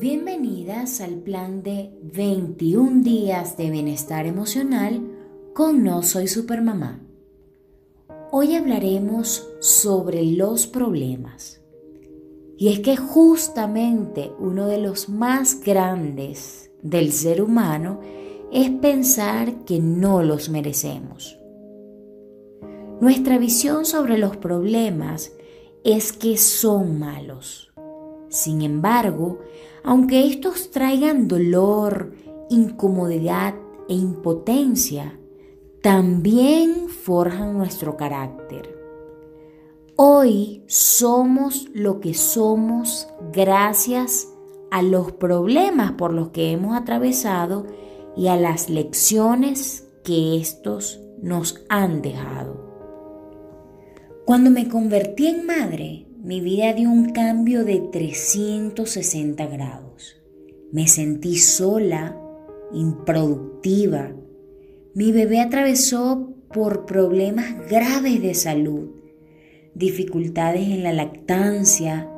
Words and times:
Bienvenidas 0.00 1.00
al 1.00 1.14
plan 1.20 1.62
de 1.62 1.92
21 2.02 3.02
días 3.04 3.56
de 3.56 3.70
bienestar 3.70 4.26
emocional 4.26 5.00
con 5.54 5.84
No 5.84 6.02
Soy 6.02 6.26
Supermamá. 6.26 7.00
Hoy 8.32 8.56
hablaremos 8.56 9.48
sobre 9.60 10.24
los 10.24 10.66
problemas. 10.66 11.60
Y 12.58 12.72
es 12.72 12.80
que 12.80 12.96
justamente 12.96 14.32
uno 14.40 14.66
de 14.66 14.78
los 14.78 15.08
más 15.08 15.60
grandes 15.60 16.72
del 16.82 17.12
ser 17.12 17.40
humano 17.40 18.00
es 18.52 18.70
pensar 18.70 19.64
que 19.64 19.78
no 19.78 20.24
los 20.24 20.48
merecemos. 20.48 21.38
Nuestra 23.00 23.38
visión 23.38 23.84
sobre 23.84 24.18
los 24.18 24.36
problemas 24.38 25.32
es 25.84 26.12
que 26.12 26.36
son 26.36 26.98
malos. 26.98 27.73
Sin 28.34 28.62
embargo, 28.62 29.38
aunque 29.84 30.26
estos 30.26 30.72
traigan 30.72 31.28
dolor, 31.28 32.12
incomodidad 32.50 33.54
e 33.88 33.94
impotencia, 33.94 35.16
también 35.80 36.88
forjan 36.88 37.56
nuestro 37.56 37.96
carácter. 37.96 38.76
Hoy 39.94 40.64
somos 40.66 41.68
lo 41.74 42.00
que 42.00 42.12
somos 42.12 43.06
gracias 43.32 44.28
a 44.72 44.82
los 44.82 45.12
problemas 45.12 45.92
por 45.92 46.12
los 46.12 46.30
que 46.30 46.50
hemos 46.50 46.76
atravesado 46.76 47.66
y 48.16 48.26
a 48.26 48.36
las 48.36 48.68
lecciones 48.68 49.86
que 50.02 50.40
estos 50.40 51.00
nos 51.22 51.64
han 51.68 52.02
dejado. 52.02 52.74
Cuando 54.24 54.50
me 54.50 54.68
convertí 54.68 55.28
en 55.28 55.46
madre, 55.46 56.08
mi 56.24 56.40
vida 56.40 56.72
dio 56.72 56.90
un 56.90 57.10
cambio 57.10 57.66
de 57.66 57.80
360 57.80 59.46
grados. 59.46 60.16
Me 60.72 60.88
sentí 60.88 61.36
sola, 61.36 62.18
improductiva. 62.72 64.10
Mi 64.94 65.12
bebé 65.12 65.40
atravesó 65.40 66.32
por 66.50 66.86
problemas 66.86 67.68
graves 67.68 68.22
de 68.22 68.32
salud, 68.32 68.88
dificultades 69.74 70.62
en 70.62 70.82
la 70.82 70.94
lactancia. 70.94 72.10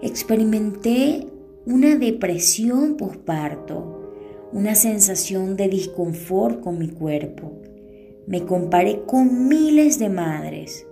Experimenté 0.00 1.26
una 1.66 1.96
depresión 1.96 2.96
posparto, 2.96 4.14
una 4.54 4.74
sensación 4.74 5.56
de 5.56 5.68
disconfort 5.68 6.60
con 6.60 6.78
mi 6.78 6.88
cuerpo. 6.88 7.60
Me 8.26 8.46
comparé 8.46 9.02
con 9.04 9.48
miles 9.48 9.98
de 9.98 10.08
madres. 10.08 10.86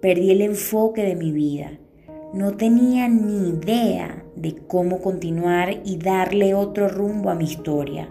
Perdí 0.00 0.30
el 0.30 0.42
enfoque 0.42 1.02
de 1.02 1.16
mi 1.16 1.32
vida 1.32 1.80
no 2.34 2.56
tenía 2.56 3.08
ni 3.08 3.50
idea 3.50 4.24
de 4.34 4.56
cómo 4.66 5.00
continuar 5.00 5.82
y 5.84 5.98
darle 5.98 6.52
otro 6.52 6.88
rumbo 6.88 7.30
a 7.30 7.36
mi 7.36 7.44
historia. 7.44 8.08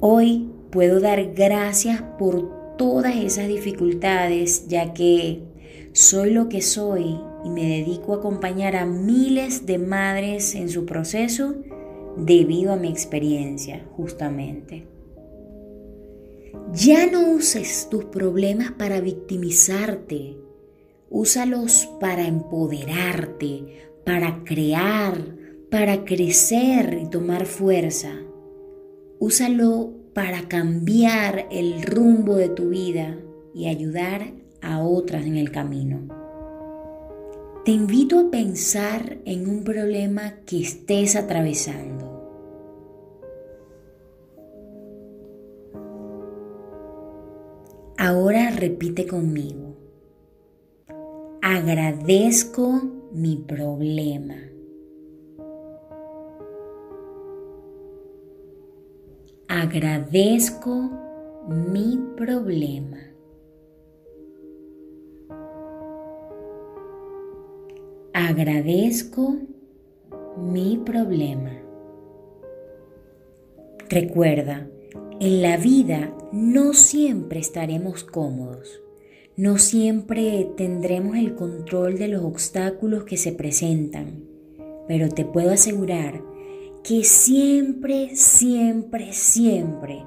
Hoy 0.00 0.50
puedo 0.70 0.98
dar 0.98 1.34
gracias 1.34 2.02
por 2.18 2.76
todas 2.76 3.14
esas 3.14 3.46
dificultades 3.46 4.66
ya 4.66 4.92
que 4.92 5.44
soy 5.92 6.32
lo 6.32 6.48
que 6.48 6.62
soy 6.62 7.16
y 7.44 7.50
me 7.50 7.62
dedico 7.62 8.12
a 8.12 8.16
acompañar 8.16 8.74
a 8.74 8.86
miles 8.86 9.66
de 9.66 9.78
madres 9.78 10.56
en 10.56 10.68
su 10.68 10.84
proceso 10.84 11.54
debido 12.16 12.72
a 12.72 12.76
mi 12.76 12.88
experiencia 12.88 13.86
justamente. 13.96 14.88
Ya 16.72 17.06
no 17.06 17.34
uses 17.34 17.86
tus 17.88 18.06
problemas 18.06 18.72
para 18.72 19.00
victimizarte 19.00 20.43
Úsalos 21.16 21.88
para 22.00 22.26
empoderarte, 22.26 23.86
para 24.04 24.42
crear, 24.42 25.16
para 25.70 26.04
crecer 26.04 27.02
y 27.04 27.08
tomar 27.08 27.46
fuerza. 27.46 28.10
Úsalo 29.20 29.92
para 30.12 30.48
cambiar 30.48 31.46
el 31.52 31.82
rumbo 31.82 32.34
de 32.34 32.48
tu 32.48 32.70
vida 32.70 33.16
y 33.54 33.68
ayudar 33.68 34.32
a 34.60 34.82
otras 34.82 35.24
en 35.24 35.36
el 35.36 35.52
camino. 35.52 36.08
Te 37.64 37.70
invito 37.70 38.18
a 38.18 38.30
pensar 38.32 39.18
en 39.24 39.48
un 39.48 39.62
problema 39.62 40.40
que 40.44 40.62
estés 40.62 41.14
atravesando. 41.14 42.10
Ahora 47.96 48.50
repite 48.50 49.06
conmigo. 49.06 49.73
Agradezco 51.46 52.80
mi 53.12 53.36
problema. 53.36 54.34
Agradezco 59.48 60.88
mi 61.48 62.00
problema. 62.16 62.96
Agradezco 68.14 69.36
mi 70.38 70.80
problema. 70.82 71.52
Recuerda, 73.90 74.66
en 75.20 75.42
la 75.42 75.58
vida 75.58 76.16
no 76.32 76.72
siempre 76.72 77.40
estaremos 77.40 78.02
cómodos. 78.02 78.83
No 79.36 79.58
siempre 79.58 80.48
tendremos 80.56 81.16
el 81.16 81.34
control 81.34 81.98
de 81.98 82.08
los 82.08 82.24
obstáculos 82.24 83.04
que 83.04 83.16
se 83.16 83.32
presentan, 83.32 84.24
pero 84.86 85.08
te 85.08 85.24
puedo 85.24 85.50
asegurar 85.50 86.22
que 86.82 87.04
siempre, 87.04 88.14
siempre, 88.14 89.12
siempre 89.12 90.04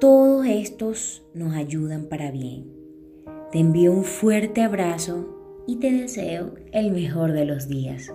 todos 0.00 0.46
estos 0.46 1.22
nos 1.34 1.54
ayudan 1.54 2.06
para 2.06 2.30
bien. 2.30 2.72
Te 3.52 3.58
envío 3.58 3.92
un 3.92 4.04
fuerte 4.04 4.62
abrazo 4.62 5.62
y 5.66 5.76
te 5.76 5.92
deseo 5.92 6.54
el 6.72 6.90
mejor 6.90 7.32
de 7.32 7.44
los 7.44 7.68
días. 7.68 8.10